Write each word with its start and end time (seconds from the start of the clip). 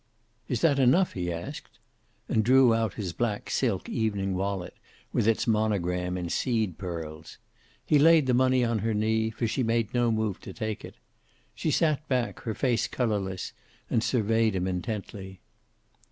"Is 0.47 0.61
that 0.61 0.79
enough?" 0.79 1.13
he 1.13 1.31
asked. 1.31 1.77
And 2.27 2.43
drew 2.43 2.73
out 2.73 2.95
his 2.95 3.13
black 3.13 3.51
silk 3.51 3.87
evening 3.87 4.33
wallet, 4.33 4.73
with 5.13 5.27
its 5.27 5.45
monogram 5.45 6.17
in 6.17 6.27
seed 6.27 6.79
pearls. 6.79 7.37
He 7.85 7.99
laid 7.99 8.25
the 8.25 8.33
money 8.33 8.63
on 8.65 8.79
her 8.79 8.95
knee, 8.95 9.29
for 9.29 9.45
she 9.45 9.61
made 9.61 9.93
no 9.93 10.11
move 10.11 10.39
to 10.39 10.53
take 10.53 10.83
it. 10.83 10.95
She 11.53 11.69
sat 11.69 12.07
back, 12.07 12.39
her 12.39 12.55
face 12.55 12.87
colorless, 12.87 13.53
and 13.91 14.03
surveyed 14.03 14.55
him 14.55 14.65
intently. 14.65 15.39